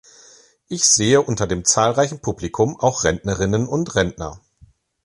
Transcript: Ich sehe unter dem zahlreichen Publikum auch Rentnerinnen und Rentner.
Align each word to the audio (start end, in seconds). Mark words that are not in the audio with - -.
Ich 0.67 0.85
sehe 0.85 1.21
unter 1.21 1.45
dem 1.45 1.63
zahlreichen 1.63 2.21
Publikum 2.23 2.75
auch 2.79 3.03
Rentnerinnen 3.03 3.67
und 3.67 3.93
Rentner. 3.93 4.41